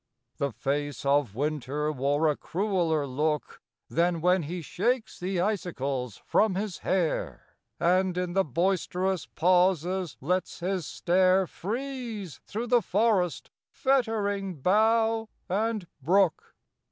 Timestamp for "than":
3.87-4.19